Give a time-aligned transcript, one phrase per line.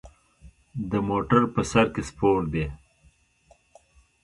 [0.89, 2.65] د موټر په سر کې سپور دی.